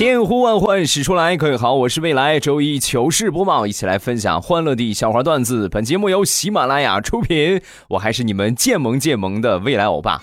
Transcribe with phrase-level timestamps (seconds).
[0.00, 5.68] 千呼万唤始出来，各位好，我是未来周一糗事播报，一起来分享欢乐的笑话段子。
[5.68, 7.60] 本节目由喜马拉雅出品，
[7.90, 10.22] 我还是你们渐萌渐萌的未来欧巴。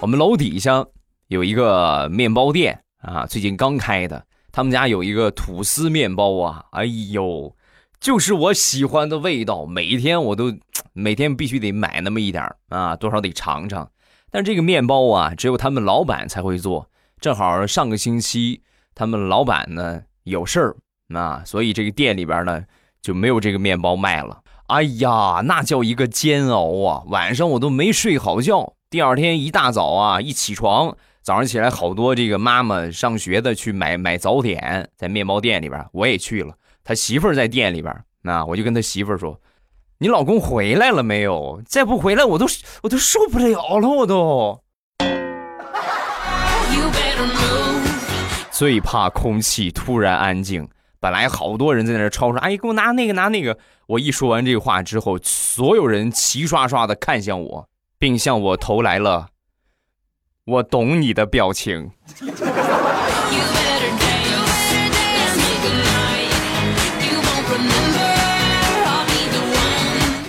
[0.00, 0.84] 我们楼底下
[1.28, 7.54] 有一个面包店啊，最近刚开的，他们家有一个吐司面包啊，哎呦，
[8.00, 10.52] 就是我喜欢的味道，每一天我都
[10.92, 13.88] 每天必须得买那么一点啊，多少得尝尝。
[14.28, 16.88] 但这个面包啊，只有他们老板才会做。
[17.20, 18.62] 正好上个星期，
[18.94, 20.76] 他们老板呢有事儿
[21.14, 22.64] 啊，所以这个店里边呢
[23.02, 24.42] 就没有这个面包卖了。
[24.68, 27.02] 哎呀，那叫一个煎熬啊！
[27.08, 28.74] 晚上我都没睡好觉。
[28.88, 36.54] 第二天一大早啊，一起床，早上起来好多这个妈妈上学的去买买早点，在面包店里边，我也去了。
[36.84, 39.38] 他媳妇儿在店里边，那我就跟他媳妇儿说
[39.98, 41.60] ：“你老公回来了没有？
[41.66, 42.46] 再不回来，我都
[42.82, 44.62] 我都受不了了，我都。”
[48.60, 50.68] 最怕空气突然安静。
[50.98, 53.56] 本来好多人在那吵说：“哎，给我拿那个，拿那个。”
[53.88, 59.28] 我一说完这话之后，所有人齐刷刷的看向我，并向我投来了
[60.44, 61.90] “我懂你的”表情。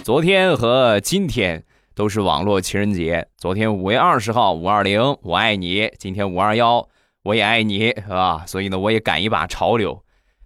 [0.05, 3.27] 昨天和今天都是网络情人节。
[3.35, 6.87] 昨天五月二十号，五二零，我爱你；今天五二幺。
[7.23, 8.43] 我也爱你，是吧？
[8.47, 10.03] 所以呢，我也赶一把潮流，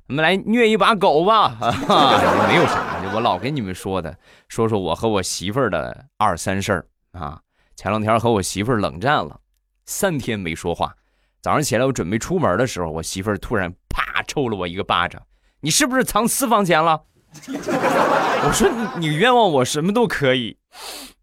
[0.08, 1.56] 我们来虐一把狗吧！
[1.59, 4.18] 啊，没有啥，我老跟你们说的，
[4.50, 7.40] 说说我和我媳妇儿的二三事儿啊。
[7.76, 9.40] 前两天和我媳妇儿冷战了，
[9.86, 10.94] 三天没说话。
[11.42, 15.22] 早上起来我准备出门的时候，我媳妇儿突然啪抽了我一个巴掌
[15.62, 17.03] ：“你是不是藏私房钱了？”
[17.47, 20.57] 我说：“你冤枉我什么都可以，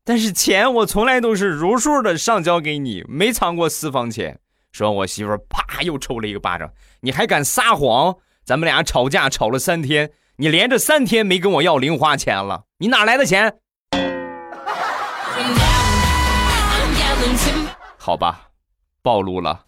[0.05, 4.39] 但是钱我从来都是如数的上交给你，没藏过私房钱。”
[4.73, 6.71] 说，我媳妇啪又抽了一个巴掌。
[7.01, 8.17] 你还敢撒谎？
[8.43, 13.55] 咱们俩吵架吵了三天，你连着三天没跟我要零花钱了，你哪来的钱？
[17.99, 18.49] 好吧，
[19.03, 19.67] 暴露了。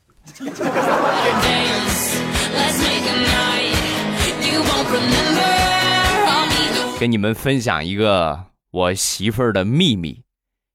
[6.99, 10.23] 跟你们分享一个我媳妇儿的秘密。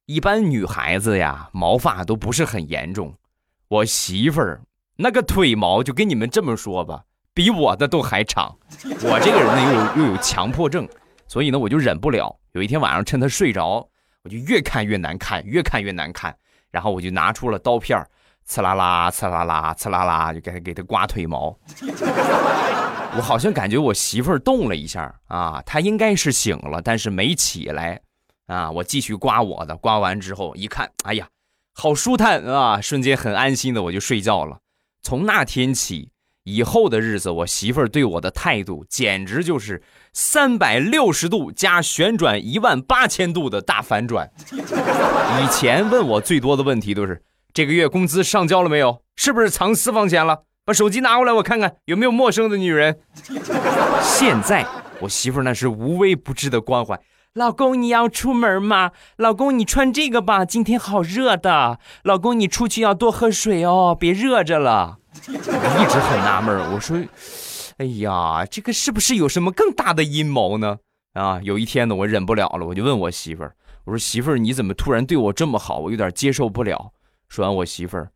[0.06, 3.16] 一般女孩子呀，毛发都不是很严重。
[3.70, 4.60] 我媳妇儿
[4.96, 7.04] 那个腿毛，就跟你们这么说吧，
[7.36, 8.58] 比我的都还长。
[8.84, 9.62] 我这个人呢，
[9.96, 10.90] 又有又有强迫症，
[11.28, 12.36] 所以呢，我就忍不了。
[12.54, 13.88] 有一天晚上，趁她睡着，
[14.24, 16.36] 我就越看越难看，越看越难看。
[16.72, 18.04] 然后我就拿出了刀片，
[18.48, 21.56] 呲啦啦，呲啦啦，呲啦啦，就给她给她刮腿毛。
[23.16, 28.02] 我好像感觉我媳妇儿动了一下啊，她应该是醒了，但是没起来
[28.48, 28.72] 啊。
[28.72, 31.28] 我继续刮我的，刮完之后一看，哎呀。
[31.80, 32.82] 好舒坦啊！
[32.82, 34.58] 瞬间很安心的我就睡觉了。
[35.02, 36.12] 从那天起，
[36.44, 39.82] 以后的日子，我媳妇儿对我的态度简直就是
[40.12, 44.30] 三百六十度加旋转一万八千度的大反转。
[44.52, 47.24] 以前问我最多的问题都是：
[47.54, 49.02] 这个月工资上交了没有？
[49.16, 50.40] 是不是藏私房钱了？
[50.66, 53.00] 把手机拿过来，我看看有没有陌生的女人。
[54.04, 54.68] 现在
[55.00, 57.00] 我媳妇儿那是无微不至的关怀。
[57.36, 58.92] 老公，你要出门吗？
[59.16, 61.80] 老公，你穿这个吧，今天好热的。
[62.04, 64.98] 老公，你出去要多喝水哦，别热着了。
[65.28, 66.98] 我一直很纳闷我说，
[67.78, 70.80] 哎呀，这个是不是有什么更大的阴谋呢？
[71.14, 73.54] 啊，有一天呢，我忍不了了，我就问我媳妇儿，
[73.86, 75.78] 我说媳妇儿，你怎么突然对我这么好？
[75.78, 76.94] 我有点接受不了。
[77.28, 78.10] 说完，我媳妇儿，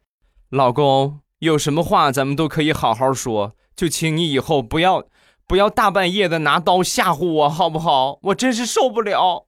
[0.49, 5.03] 老公，有什么话咱们都可以好好说，就请你以后不要。
[5.45, 8.19] 不要大半夜的拿刀吓唬我，好不好？
[8.23, 9.45] 我真是受不了。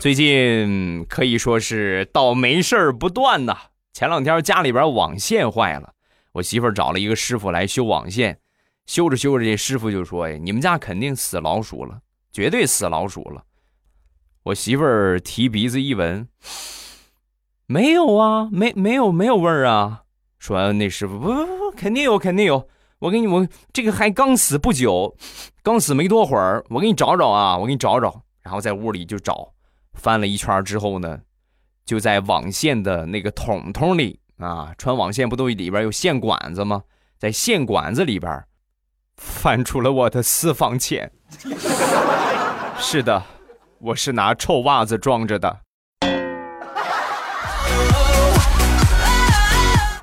[0.00, 3.56] 最近可以说是倒霉事儿不断呐。
[3.92, 5.92] 前两天家里边网线坏了，
[6.32, 8.38] 我媳妇儿找了一个师傅来修网线，
[8.86, 12.00] 修着修着，这师傅就说：“呀，你们家肯定死老鼠了，
[12.32, 13.44] 绝对死老鼠了。”
[14.44, 16.26] 我媳妇儿提鼻子一闻。
[17.66, 20.02] 没有啊，没没有没有味儿啊！
[20.38, 22.68] 说完，那师傅不不不，肯定有肯定有。
[22.98, 25.16] 我给你，我这个还刚死不久，
[25.62, 28.22] 刚死没多会儿，我给你找找啊，我给你找找。
[28.42, 29.52] 然后在屋里就找，
[29.94, 31.20] 翻了一圈之后呢，
[31.86, 36.82] 就在网线的那个筒筒里啊，穿网线不都里边有线管子吗？
[37.18, 38.44] 在线管子里边
[39.16, 41.10] 翻出了我的私房钱。
[42.78, 43.22] 是的，
[43.78, 45.63] 我是拿臭袜子装着的。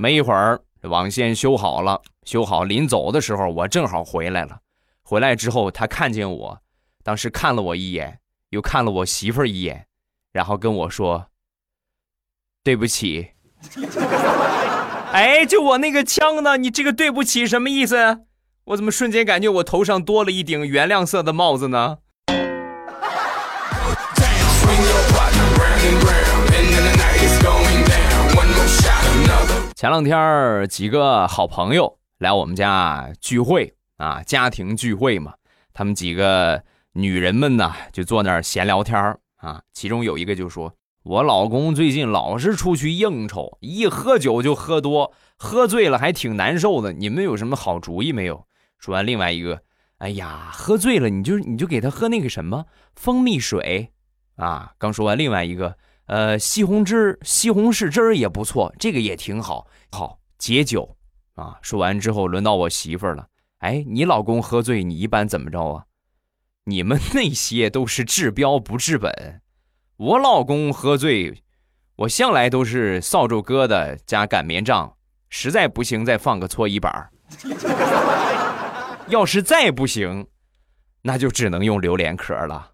[0.02, 4.58] 没一会儿，网线修好了，修好临走的时候，我正好回来了。
[5.04, 6.60] 回来之后，他看见我，
[7.04, 8.20] 当时看了我一眼，
[8.50, 9.86] 又看了我媳妇儿一眼，
[10.34, 11.28] 然后跟我说
[12.66, 13.34] ：“对不起。
[15.14, 16.58] ”哎，就我那个枪呢？
[16.58, 18.22] 你这个对不起什么意思？
[18.64, 22.00] 我怎么瞬间感觉我头上多了一顶原谅色的帽子呢？
[29.82, 35.34] 前两天几个好朋友来我们家聚会啊，家庭聚会嘛。
[35.74, 36.64] 他们几个
[36.94, 39.64] 女人们呢，就坐那儿闲聊天啊。
[39.74, 46.94] 其中有一个就说：“我老公最近老是出去应酬，一喝酒就喝多，喝醉了还挺难受的。
[46.94, 48.46] 你们有什么好主意没有？”
[48.78, 49.64] 说完，另外一个
[49.98, 53.92] ：“哎呀，喝醉了你就你就给他喝那个什么蜂蜜水
[54.36, 55.76] 啊。”刚说完，另外一个。
[56.12, 60.98] 呃，西红柿西红柿汁儿也不错，这个也挺好，好解酒
[61.36, 61.58] 啊。
[61.62, 63.26] 说完之后，轮到我媳妇儿了。
[63.60, 65.86] 哎，你老公喝醉，你一般怎么着啊？
[66.68, 69.42] 你们那些都是治标不治本。
[69.96, 71.44] 我老公喝醉，
[71.96, 74.98] 我向来都是扫帚疙瘩加擀面杖，
[75.30, 77.10] 实在不行再放个搓衣板
[79.08, 80.28] 要是再不行，
[81.04, 82.71] 那就只能用榴莲壳了。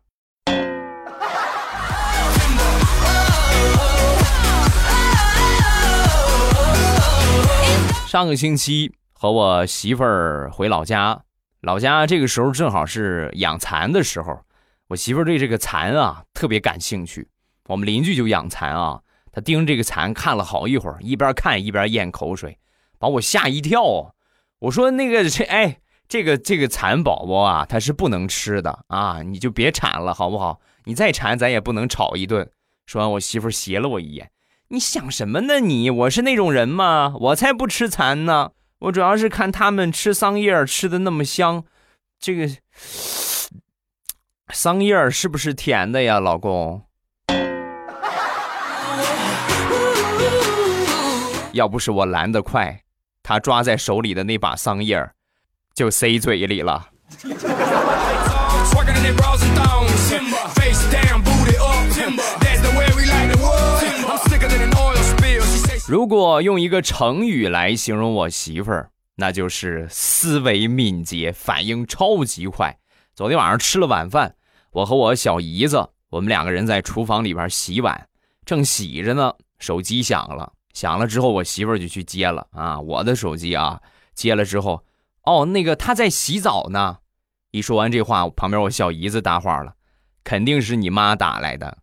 [8.07, 11.24] 上个星期和我媳妇儿回老家，
[11.59, 14.39] 老家这个时候正好是养蚕的时候，
[14.88, 17.27] 我媳妇儿对这个蚕啊特别感兴趣。
[17.65, 22.57] 我们邻居就养蚕啊，她盯着这个蚕看了好一会儿，一边看一边咽口水，
[22.98, 24.15] 把我吓一跳。
[24.59, 30.62] 我说那个这哎，这个这个蚕宝宝啊，它是不能吃的啊，你就别产了好不好？
[30.86, 32.50] 你再产咱也不能炒一顿。
[32.86, 34.31] 说完，我媳妇儿斜了我一眼。
[34.69, 35.61] 你想什么呢？
[35.61, 37.13] 你我是那种人吗？
[37.21, 38.51] 我才不吃蚕呢！
[38.79, 41.63] 我主要是看他们吃桑叶吃的那么香，
[42.19, 42.49] 这个
[44.51, 46.83] 桑叶是不是甜的呀，老公？
[51.53, 52.81] 要不是我拦得快，
[53.23, 55.11] 他抓在手里的那把桑叶
[55.73, 56.89] 就塞嘴里了。
[65.87, 72.77] 如果用一个成语来形容我媳妇儿，那就是思维敏捷，反应超级快。
[73.15, 74.35] 昨天晚上吃了晚饭，
[74.71, 78.09] 我和我小姨子，我们两个人在厨房里边洗碗，
[78.43, 83.81] 正洗着呢，手机响了，响了之后，我媳妇儿就去接了啊，我的手机啊，
[84.13, 84.83] 接了之后，
[85.23, 86.97] 哦，那个她在洗澡呢。
[87.51, 89.75] 一说完这话，旁边我小姨子搭话了，
[90.25, 91.77] 肯定是你妈打来的，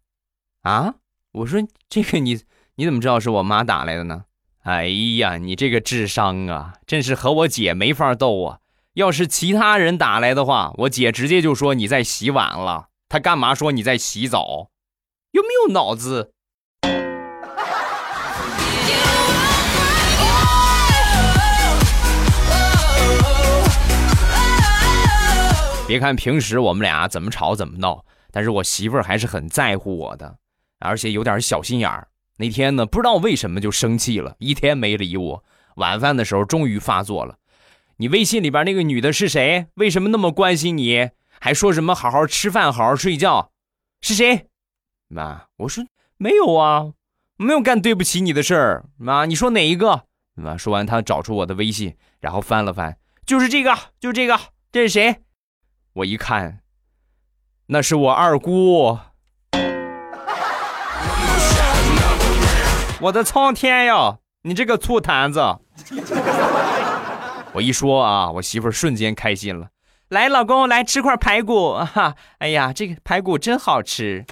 [0.61, 0.97] 啊？
[1.33, 1.59] 我说
[1.89, 2.43] 这个你。
[2.77, 4.25] 你怎么知道是我妈打来的呢？
[4.65, 4.89] 哎
[5.19, 8.59] 呀，你这个智商啊，真是和我姐没法斗啊！
[8.95, 12.89] 要是其他人打来的话，我姐直接就说你在洗碗了。
[13.09, 14.71] 她干嘛说你在洗澡？
[15.31, 16.33] 有没有脑子？
[25.87, 30.39] 别看平时我们俩怎么吵怎么闹，但是我媳妇儿还是很在乎我的，
[30.81, 32.09] 而且有点小心眼儿。
[32.37, 35.45] 那天呢，不知道为什么就生气了，一天没理我。
[35.77, 37.39] 晚饭的时候终于发作了。
[37.97, 39.67] 你微信里边那个女的是谁？
[39.75, 41.11] 为什么那么关心你？
[41.41, 43.53] 还说什么好好吃饭，好好睡觉？
[44.01, 44.47] 是谁？
[45.09, 45.85] 妈，我说
[46.17, 46.93] 没有啊，
[47.37, 48.85] 没有干对不起你的事儿。
[48.97, 50.07] 妈，你说哪一个？
[50.35, 54.39] 妈，说完他找出我的微信，然后翻了翻，就是这个，就这个，
[54.73, 55.21] 这是谁？
[55.93, 56.63] 我一看，
[57.67, 58.99] 那是我二姑。
[63.05, 64.17] 我的苍天呀！
[64.45, 65.39] 你这个醋坛子！
[67.53, 69.67] 我一说啊，我媳妇儿瞬间开心了。
[70.09, 72.15] 来，老公，来吃块排骨哈！
[72.39, 74.25] 哎呀，这个排骨真好吃。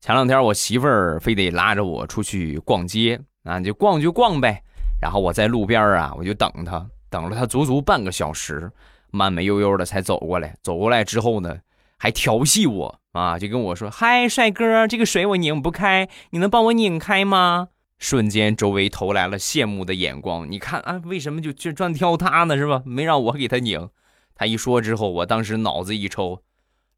[0.00, 4.62] 前两天我媳妇儿非得拉着我出去逛街啊，就逛就逛呗。
[5.02, 8.70] 然后我在路边啊，我就等她，等了她足足半个小时。
[9.14, 11.60] 慢慢悠悠的才走过来，走过来之后呢，
[11.96, 20.50] 还调戏我啊，就跟我说：“嗨，帅哥，这个水我拧不开，你能帮我拧开吗？”瞬间周围投来了羡慕的眼光。
[20.50, 22.56] 你看啊，为什么就就专挑他呢？
[22.56, 22.82] 是吧？
[22.84, 23.88] 没让我给他拧。
[24.34, 26.42] 他一说之后，我当时脑子一抽，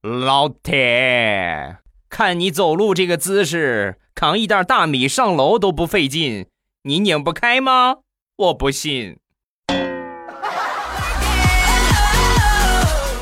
[0.00, 1.76] 老铁，
[2.08, 6.46] 看你走路这个姿势，扛一袋大米上楼都不费劲，
[6.84, 7.98] 你拧不开吗？
[8.36, 9.18] 我不信。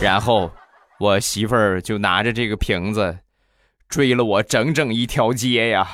[0.04, 0.50] 然后，
[1.00, 3.20] 我媳妇儿就拿着这个瓶子，
[3.88, 5.88] 追了我整整一条街呀。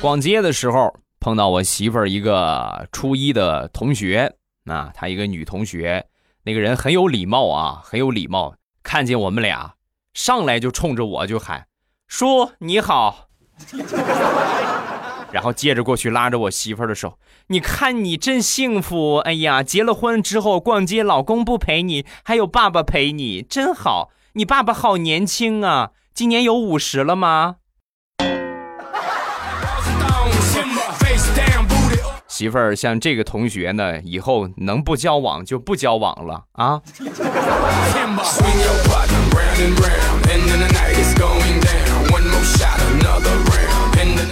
[0.00, 0.90] 逛街的时候
[1.20, 4.32] 碰到我媳妇儿一个初一的同学，
[4.64, 6.02] 啊，她一个女同学，
[6.44, 8.54] 那个人很有礼貌啊，很有礼貌。
[8.82, 9.74] 看见我们俩，
[10.14, 11.66] 上来就冲着我就喊
[12.08, 13.28] ：“叔你好。”
[15.36, 24.08] 然后接着过去拉着我媳妇儿的手，你看你真幸福，哎呀，结了婚之后逛街，老公不陪你，还有爸爸陪你，真好。
[24.32, 27.56] 你爸爸好年轻啊，今年有五十了吗？
[32.26, 36.80] 媳妇儿，像这个同学呢，以后能不交往就不交往了啊。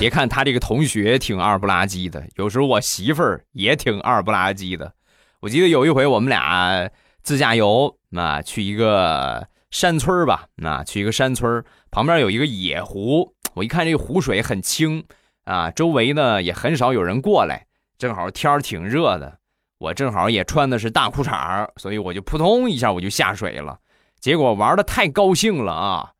[0.04, 4.92] 别看他这个同学挺二不拉几的，有时候我媳妇儿也挺二不拉几的。
[5.40, 6.90] 我记得有一回我们俩
[7.23, 15.02] 自驾游，那，去一个山村吧，那，去一个山村旁边有一个野湖，我一看这个湖水很清
[15.44, 17.66] 啊，周围呢也很少有人过来。
[17.96, 19.38] 正好天儿挺热的，
[19.78, 23.78] 我正好也穿的是大裤衩所以我就扑通一下我就下水了。
[24.20, 26.11] 结果玩的太高兴了啊，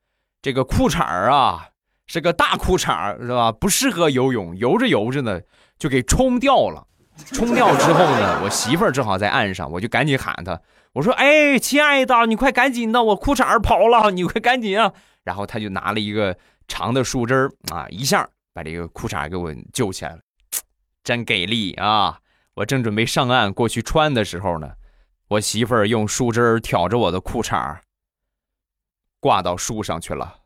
[0.41, 1.69] 这个裤衩啊
[2.07, 3.51] 是个大裤衩是吧？
[3.53, 5.41] 不适合游泳，游着游着呢
[5.79, 6.87] 就给冲掉了。
[7.33, 10.61] 冲掉之后呢，我媳妇儿正好在岸上，我就赶紧喊她，
[10.95, 14.93] 我说：“哎，亲爱的，你快赶紧的，我裤衩跑了，你快赶紧啊！”
[15.23, 20.19] 然后她就拿了一个长的树枝啊，一下把这个裤衩给我救起来了。
[21.05, 22.19] 真给力啊！
[22.55, 24.73] 我正准备上岸过去穿的时候呢，
[25.29, 27.79] 我媳妇儿用树枝挑着我的裤衩
[29.21, 30.39] 挂到树上去了。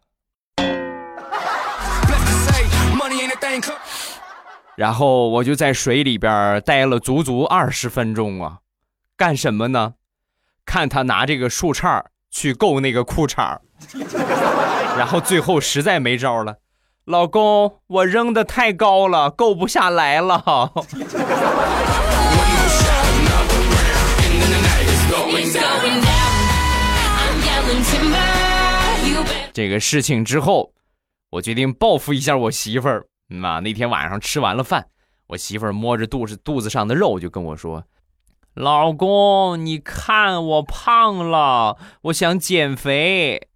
[4.79, 8.59] 然后我就在水里边待了足足二十分钟啊，
[9.17, 9.95] 干什么呢？
[10.65, 13.59] 看他拿这个树杈去够那个裤衩
[14.97, 16.59] 然后最后实在没招了。
[17.07, 20.45] 老公，我扔的太高了，够不下来了。
[29.53, 30.73] 这个事情之后，
[31.31, 33.08] 我决定报复一下我媳妇儿。
[33.29, 34.89] 那，那天晚上吃完了饭，
[35.29, 37.85] 我媳妇儿摸着肚子肚子上的肉，就跟我说
[38.55, 43.49] ：“老公，你看我胖了，我想减肥。”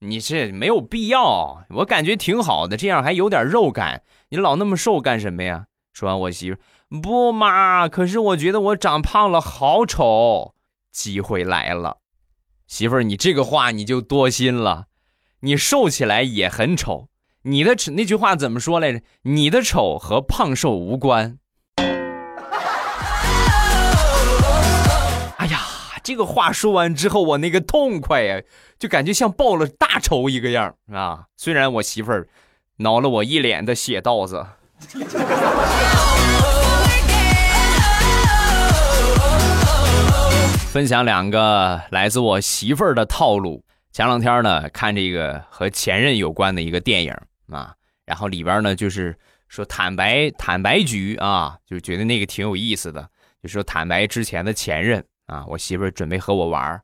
[0.00, 4.04] 你这没有必要，我感觉挺好的，这样还有点肉感。
[4.28, 5.66] 你老那么瘦干什么呀？
[5.92, 6.60] 说完，我媳妇
[7.02, 10.54] 不嘛，可是我觉得我长胖了好丑。
[10.92, 11.98] 机会来了，
[12.68, 14.86] 媳妇儿，你这个话你就多心了。
[15.40, 17.08] 你瘦起来也很丑，
[17.48, 19.00] 你的那句话怎么说来着？
[19.22, 21.38] 你的丑和胖瘦无关。
[25.38, 25.60] 哎呀，
[26.04, 28.42] 这个话说完之后，我那个痛快呀！
[28.78, 31.24] 就感觉像报了大仇一个样啊！
[31.38, 32.28] 虽然我媳妇儿
[32.76, 34.44] 挠了我一脸的血道子。
[40.70, 43.64] 分享两个来自我媳妇儿的套路。
[43.90, 47.14] 前两天呢，看这个和前任有关的一个电影
[47.50, 47.74] 啊，
[48.04, 49.16] 然后里边呢就是
[49.48, 53.08] 说坦白坦白局啊，就觉得那个挺有意思的，
[53.42, 56.80] 就说坦白之前的前任啊，我媳妇准备和我玩。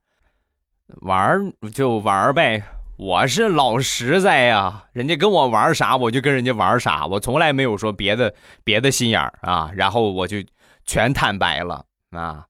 [1.00, 2.62] 玩就玩呗，
[2.98, 10.36] 我是老实在呀，人家跟我玩啥，我就跟人家玩啥，我从来没有说别的别的心眼啊，然后我就
[10.84, 12.44] 全坦白了啊，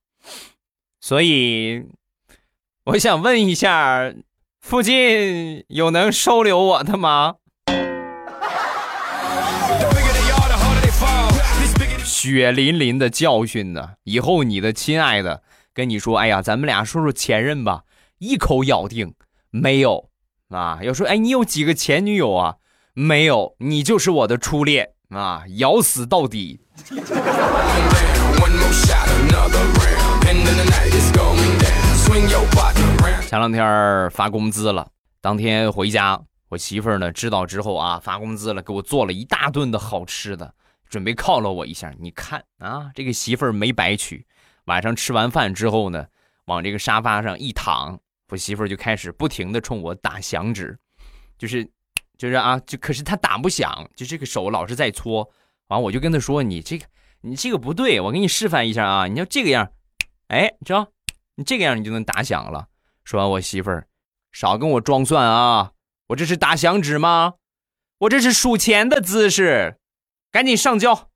[0.99, 1.85] 所以
[2.83, 4.13] 我想问一下，
[4.59, 7.35] 附近有能收留我的吗？
[12.25, 15.43] 血淋淋的教训呢，以后你的亲爱的
[15.75, 17.83] 跟你说，哎呀，咱们俩说说前任吧。
[18.17, 19.13] 一口咬定
[19.51, 20.09] 没有
[20.49, 20.79] 啊！
[20.81, 22.55] 要说哎，你有几个前女友啊？
[22.93, 25.43] 没有，你就是我的初恋啊！
[25.57, 26.61] 咬死到底。
[33.27, 34.87] 前两天发工资了，
[35.21, 40.53] 当天回家，我媳妇儿呢知道之后啊，发工资了，给我做了一大顿的好吃的，
[40.89, 41.93] 准备犒劳我一下。
[41.99, 44.25] 你看啊，这个媳妇儿没白娶。
[44.65, 46.07] 晚上吃完饭之后呢，
[46.45, 47.99] 往这个沙发上一躺。
[48.29, 50.75] 我媳妇儿就开始不停的冲我打响指，
[51.37, 51.63] 就是，
[52.17, 55.31] 就是啊，就可是她打不响，就这个手老是在搓。
[55.67, 56.85] 完，我就跟她说：“你这个，
[57.21, 59.71] 你这个不对，我给你示范一下啊，你要这个样，
[60.29, 60.87] 哎，知道，
[61.35, 62.67] 你这个样你就能打响了。
[63.03, 63.87] 说完，我媳妇儿
[64.31, 65.73] 少跟我装蒜啊！
[66.07, 67.33] 我这是打响指吗？
[67.99, 69.77] 我这是数钱的姿势，
[70.35, 71.07] 赶紧上交。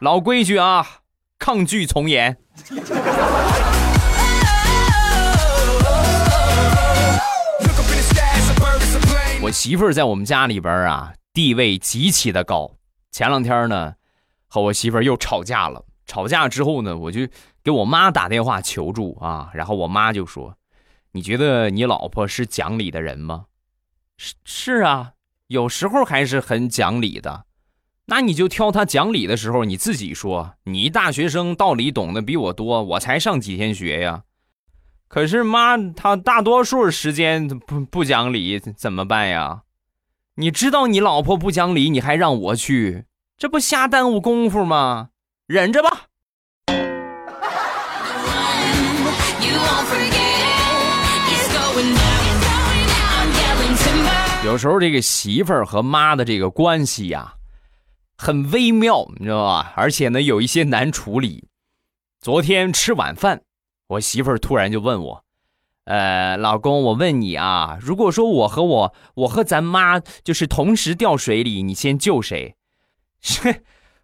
[0.00, 0.86] 老规矩啊，
[1.38, 2.34] 抗拒从严。
[9.42, 12.70] 我媳妇儿在我们家里边啊，地位极其的高。
[13.12, 13.92] 前两天呢，
[14.46, 15.84] 和我媳妇儿又吵架了。
[16.06, 17.28] 吵架之后呢，我就
[17.62, 19.50] 给我妈打电话求助啊。
[19.52, 20.56] 然后我妈就说
[21.12, 23.44] ：“你觉得你老婆是讲理的人吗
[24.44, 25.12] ？”“是啊，
[25.48, 27.44] 有时候还是很讲理的。
[28.06, 30.54] ”“那你就挑他讲理的时候，你自己说。
[30.64, 34.24] 你大学生，道理懂得比我多，我才上几天学呀。”
[35.08, 39.62] 可是妈，她大多数时间不不讲理，怎么办呀？
[40.36, 43.04] 你知道你老婆不讲理，你还让我去，
[43.38, 45.10] 这不瞎耽误功夫吗？
[45.46, 46.06] 忍着吧。
[54.54, 57.34] 有时候这个媳妇儿和妈的这个关系呀，
[58.16, 59.72] 很微妙，你知道吧？
[59.74, 61.48] 而且呢，有一些难处理。
[62.20, 63.42] 昨天吃晚饭。
[63.88, 65.24] 我媳妇儿突然就问我
[65.86, 72.54] ：“呃，老公，我问你啊，如果说我和我，我和咱妈就是同时掉水里，你先救谁？”
[73.20, 73.62] 切，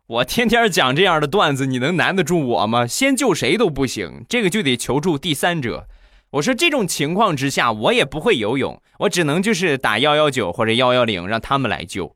[0.09, 2.89] 我天天讲这样的段子，你能难得住我吗？
[2.89, 5.87] 先救谁都不行，这个就得求助第三者。
[6.31, 12.15] 我说这种情况之下，我也不会游泳，我只能就是打幺幺九或者幺幺零，让他们来救。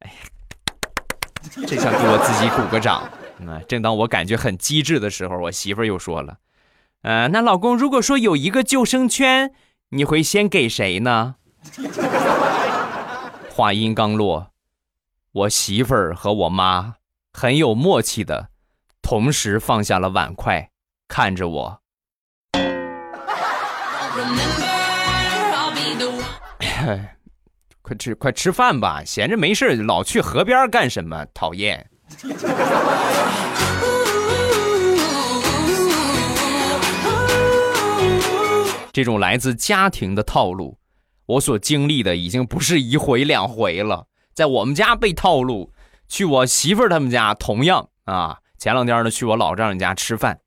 [0.00, 0.16] 哎呀，
[1.66, 3.10] 这想给我自己鼓个掌。
[3.46, 6.36] 啊，正当我感觉很机智的时候，我媳妇儿又说了。
[7.02, 9.52] 呃，那老公，如果说有一个救生圈，
[9.90, 11.36] 你会先给谁呢？
[13.50, 14.50] 话音刚落，
[15.32, 16.96] 我媳妇儿和我妈
[17.32, 18.50] 很有默契的，
[19.00, 20.70] 同时放下了碗筷，
[21.08, 21.80] 看着我。
[26.86, 27.16] 哎
[27.82, 31.26] 快吃快吃饭吧，闲着没事老去河边干什么？
[31.34, 31.86] 讨厌。
[38.92, 40.78] 这种来自家庭的套路，
[41.26, 44.06] 我所经历的已经不是一回两回了。
[44.32, 45.72] 在我们家被套路，
[46.08, 48.38] 去我媳妇儿他们家同样啊。
[48.56, 50.38] 前两天呢，去我老丈人家吃饭，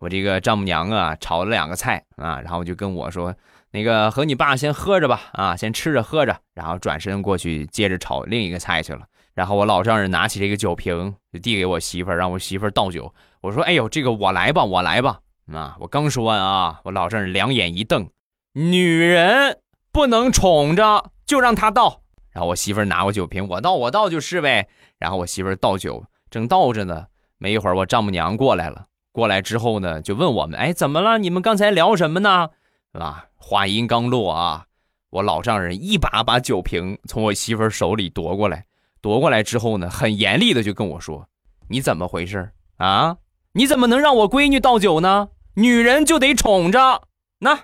[0.00, 3.32] 我这个丈母娘啊炒了两个菜啊，然后就跟我说
[3.70, 9.02] ：“那个和你爸先喝着吧，啊，先吃着喝着。”然后转身过去接着炒另一个菜去了。
[9.34, 13.14] 然后我老丈人拿起这个酒瓶就递给我媳妇儿，让我媳妇儿倒酒。
[13.42, 15.20] 我说：“哎呦，这个我来吧，我来吧。”
[15.52, 15.76] 啊！
[15.80, 18.08] 我刚说完啊，我老丈人两眼一瞪
[18.54, 19.58] ：“女人
[19.92, 22.00] 不能宠着，就让她倒。”
[22.32, 24.68] 然后我媳妇儿拿过酒瓶，我倒我倒就是呗。
[24.98, 27.06] 然后我媳妇儿倒酒，正倒着呢。
[27.38, 28.86] 没一会儿，我丈母娘过来了。
[29.12, 31.18] 过来之后呢，就问我们：“哎，怎么了？
[31.18, 32.50] 你们刚才聊什么呢？”
[32.92, 34.66] 啊，话音刚落啊，
[35.10, 38.66] 我老丈人一把把酒瓶从我媳妇手里夺过来，
[39.00, 41.26] 夺过来之后呢，很严厉的就跟我说
[41.68, 43.16] ：“你怎么回事啊？
[43.52, 47.02] 你怎么能让我闺女倒酒呢？”女人就得宠着，
[47.40, 47.60] 那，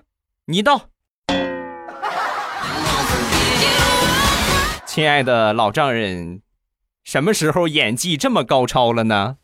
[0.46, 0.88] 你倒。
[4.84, 6.42] 亲爱的老丈人，
[7.04, 9.36] 什么时候演技这么高超了呢？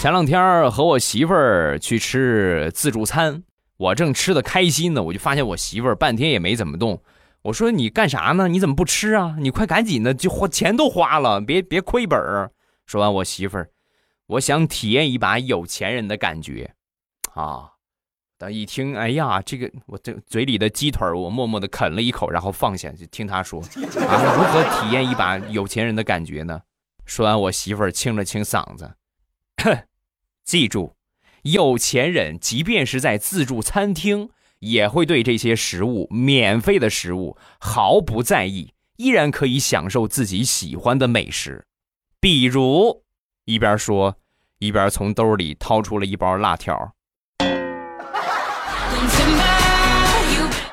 [0.00, 3.42] 前两天和我媳妇儿去吃自助餐，
[3.76, 7.02] 我正吃的开心呢，我就发现我媳妇儿半天也没怎么动。
[7.42, 8.48] 我说你干啥呢？
[8.48, 9.36] 你怎么不吃啊？
[9.38, 12.50] 你快赶紧的，就花钱都花了，别别亏本儿。
[12.86, 13.68] 说完，我媳妇儿，
[14.26, 16.72] 我想体验一把有钱人的感觉，
[17.34, 17.72] 啊！
[18.38, 26.62] 但一听，哎呀，这个我这嘴里的鸡腿我默默的啃了一口，然后放下，就听他说，啊，如何体验一把有钱人的感觉呢？
[27.04, 28.94] 说完，我媳妇儿清了清嗓子，
[29.58, 29.78] 哼
[30.44, 30.94] 记住，
[31.42, 34.30] 有钱人即便是在自助餐厅。
[34.60, 41.64] 也会对这些食物，免费的食物毫不在意，依然可以享受自己喜欢的美食。
[42.20, 43.02] 比如，
[43.46, 44.18] 一边说，
[44.58, 46.92] 一边从兜里掏出了一包辣条。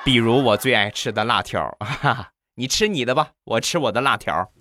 [0.04, 4.52] 比如我最爱吃的辣条，哈哈，你吃你的吧，我吃我的辣条。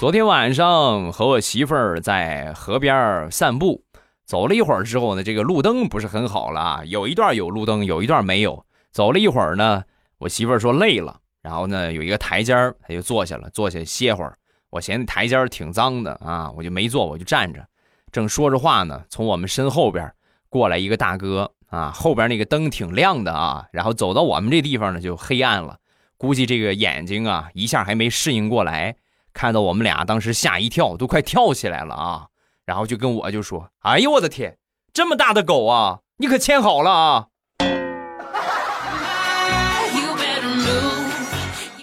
[0.00, 3.84] 昨天晚上和我媳妇儿在河边散步，
[4.24, 8.64] 走了一会儿之后呢，这个路灯不是很好了啊，有一段有路灯，有一段没有。
[8.92, 9.84] 走了一会儿呢，
[10.16, 14.34] 我媳妇儿说累了，然后呢有一个台阶儿，她就坐下了，坐下歇会儿。
[14.70, 17.62] 我嫌台阶儿挺脏的啊，我就没坐，我就站着。
[18.10, 20.10] 正说着话呢，从我们身后边
[20.48, 25.76] 过来一个大哥啊，后边那个灯挺亮的啊，然后走到我们这地方呢就黑暗了，
[26.16, 28.96] 估计这个眼睛啊一下还没适应过来，
[29.32, 32.26] 看到我们俩当时吓一跳，都快跳起来了啊，
[32.66, 34.58] 然后就跟我就说：“哎呦我的天，
[34.92, 37.26] 这么大的狗啊，你可牵好了啊！”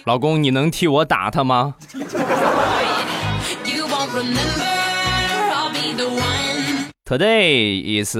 [0.04, 1.74] 老公，你能替我打他吗？
[7.04, 8.16] Today is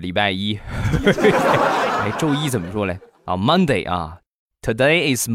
[0.00, 0.58] 礼拜一，
[1.04, 2.98] 哎，周一怎么说嘞？
[3.24, 4.18] 啊，Monday 啊
[4.62, 5.28] ，Today is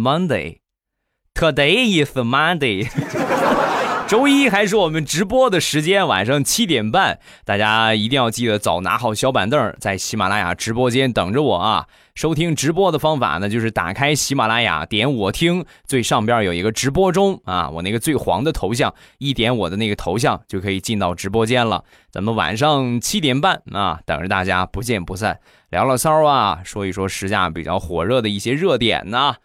[1.34, 2.88] Today is Monday。
[4.08, 11.88] 周一还是我们直播的时间，晚上七点半，大家一定要记得早拿好小板凳，在喜马拉雅直播间等着我啊！
[12.14, 21.84] 收听直播的方法呢，就是打开喜马拉雅，点我听，最上边有一个直播中啊，我那个最黄的头像，一点我的那个头像就可以进到直播间了。
[22.12, 25.40] 咱们晚上七点半啊，等着大家，不见不散。
[25.72, 29.38] 聊聊骚啊，说一说时下比较火热的一些热点呢，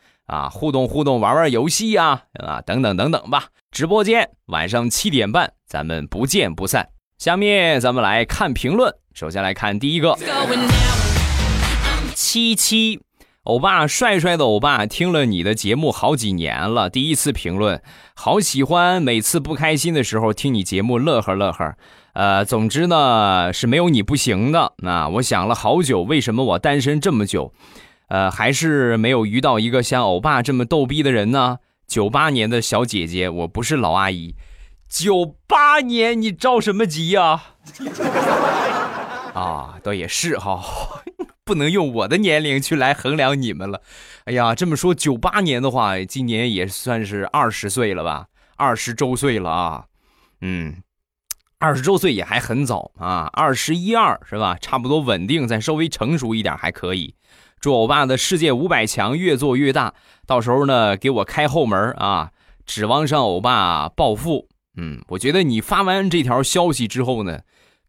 [0.53, 3.47] 互动互动，玩玩游戏呀，啊，等等等等吧。
[3.71, 6.89] 直播间晚上七点半，咱们不见不散。
[7.19, 10.17] 下面咱们来看评论，首先来看第一个，
[12.15, 13.01] 七七，
[13.43, 17.83] 欧巴帅帅的欧巴，听了你的节目好几年了，第一次评论，
[18.15, 21.75] 好喜欢，每次不开心的时候听你节目乐呵乐呵。
[22.15, 24.73] 呃，总之呢是没有你不行的。
[24.79, 27.53] 那我想了好久，为什么我单身这么久，
[28.09, 31.59] 呃，还是没有遇到一个像欧巴这么逗逼的人呢？
[31.87, 34.35] 九八年的小姐姐，我不是老阿姨。
[34.89, 37.43] 九八年，你着什么急呀？
[39.35, 40.65] 啊，倒也是哈，
[41.45, 43.83] 不能用我的年龄去来衡量你们了。
[44.25, 48.27] 哎呀，这么说，九八年的话，今年也算是二十岁了吧？
[48.57, 49.85] 二十周岁了啊。
[50.41, 50.83] 嗯，
[51.59, 54.57] 二十周岁也还很早啊，二十一二是吧？
[54.61, 57.15] 差不多稳定，再稍微成熟一点还可以。
[57.61, 59.95] 祝欧巴的世界五百强越做越大，
[60.27, 62.31] 到时候呢给我开后门啊！
[62.65, 64.49] 指望上欧巴暴富。
[64.77, 67.41] 嗯，我觉得你发完这条消息之后呢，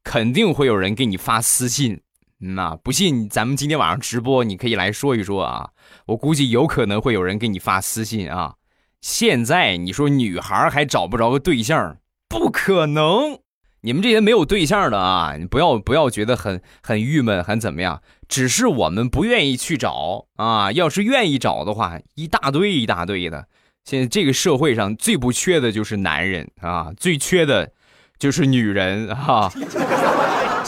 [0.04, 2.02] 肯定会有人给你发私信。
[2.40, 5.72] 那不信，咱们今天晚上直播，你可以来说一说啊。
[6.06, 8.56] 我估计有可能会有人给你发私信啊。
[9.02, 11.98] 现在你说女孩还找不着个对象，
[12.30, 13.40] 不可能。
[13.82, 18.02] 你们这些没有对象的啊，你不要不要觉得很很郁闷，很怎么样？
[18.30, 20.72] 只是我们不愿意去找啊。
[20.72, 23.46] 要是愿意找的话，一大堆一大堆的。
[23.84, 27.72] 现在这个社会上最不缺的就是男人啊，最缺的
[28.18, 29.52] 就是女人哈。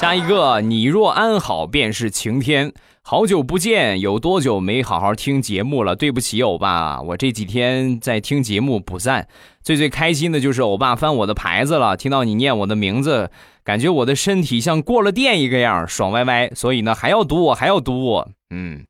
[0.02, 2.74] 下一个，你若安好，便是晴天。
[3.04, 5.96] 好久不见，有多久没好好听节目了？
[5.96, 9.28] 对不起，欧巴，我这几天在听节目补赞。
[9.62, 13.30] 最最开心的就是欧巴翻我的牌子了，听到你念我的名字，
[13.64, 16.50] 感觉我的身体像过了电一个样，爽歪歪。
[16.56, 18.84] 所以呢，还要读我，还要读我，嗯，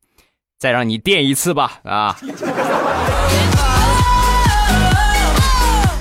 [0.58, 2.18] 再让你电一次吧，啊。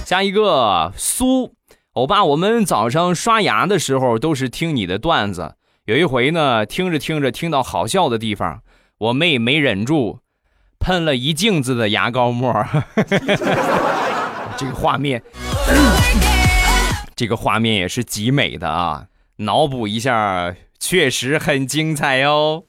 [0.07, 1.53] 下一个苏，
[1.95, 5.57] 欧巴，我们早上刷牙的时候都是听你的段子。
[5.87, 8.61] 有一回呢，听着听着，听到好笑的地方，
[8.99, 10.21] 我妹没忍住，
[10.79, 12.65] 喷了一镜子的牙膏沫。
[14.57, 15.21] 这个画面，
[17.17, 19.07] 这个画面也是极美的啊！
[19.39, 22.63] 脑补一下，确实很精彩哦。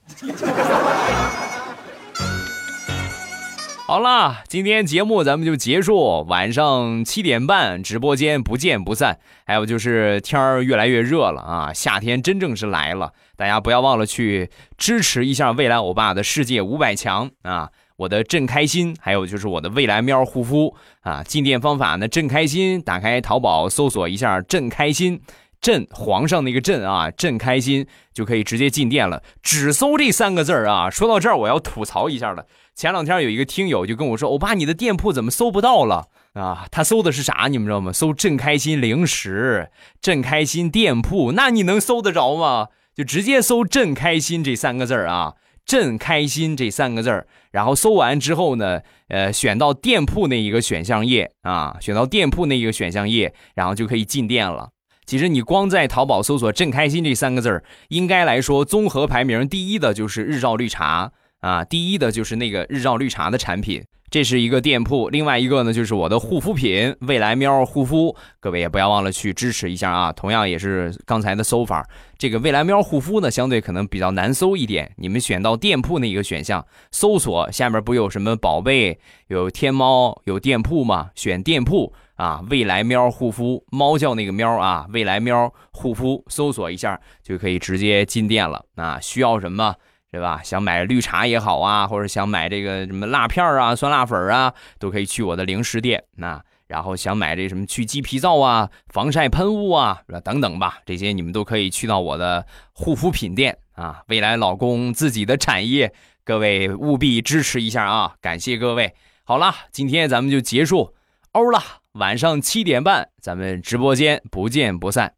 [3.84, 9.18] 好了，今天节目咱们就结束，晚上七点半直播间不见不散。
[9.44, 17.68] 还有就是天儿越来越热了啊，夏天真正是来了，大家不要忘了去支持一下未来欧巴的世界五百强啊！
[17.96, 25.20] 我的朕开心，还有就是我的未来喵护肤啊，进店方法呢，朕开心，打开淘宝搜索一下朕开心，
[25.60, 30.88] 朕皇上那个朕啊，朕开心就可以直接进店了，只搜这三个字儿啊。
[30.88, 32.46] 说到这儿，我要吐槽一下了。
[32.74, 37.48] 前两天有一个听友就跟我说：“欧巴，你的店铺怎么搜不到了啊？”他搜的是啥？
[37.50, 37.92] 你们知道吗？
[37.92, 39.68] 搜“朕开心零食
[40.00, 42.68] ”“朕开心店铺”，那你能搜得着吗？
[42.94, 45.34] 就直接搜“朕开心”这三个字啊
[45.66, 54.70] ，“朕开心”这三个字然后搜完之后呢，呃，选到店铺那一个选项页啊，选到店铺那一个选项页，然后就可以进店了。
[55.04, 61.12] 其实你光在淘宝搜索“朕开心”这三个字应该来说综合排名第一的就是日照绿茶。
[61.42, 65.08] 啊，第一的就是那个日照绿茶的产品，这是一个店铺。
[65.08, 70.12] 另外一个呢，就是我的护肤品未来喵护肤，各位也不要忘了去支持一下啊。
[70.12, 71.84] 同样也是刚才的搜法，
[72.16, 74.92] 这个未来喵护肤呢，相对可能比较难搜一点。
[74.96, 81.10] 你们选到店铺那一个选项，搜索下面不有什么宝贝，有天猫，有店铺吗？
[81.16, 88.64] 选店铺，啊，未来喵护肤，猫叫那个喵啊，未来喵护肤，搜索一下就可以直接进店了。
[88.76, 89.74] 啊，需要什么，
[90.12, 90.42] 对吧？
[90.44, 96.04] 想买绿茶也好啊，或者想买这个什么辣片啊、酸辣粉啊，都可以去我的零食店。
[96.16, 104.02] 那然后想买这什么去鸡皮皂啊、防晒喷雾啊，等等吧，这些你们都可以去到我的护肤品店啊。
[104.08, 105.92] 未来老公自己的产业，
[106.24, 108.14] 各位务必支持一下啊！
[108.20, 108.94] 感谢各位。
[109.24, 110.94] 好了，今天咱们就结束，
[111.32, 111.58] 欧了。
[111.92, 115.14] 晚上七点半，咱们直播间不见不散。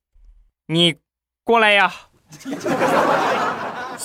[0.69, 0.95] 你
[1.43, 1.93] 过来呀！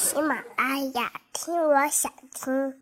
[0.69, 2.79] 哎呀，听我想听。